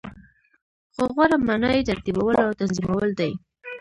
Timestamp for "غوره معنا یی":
1.13-1.87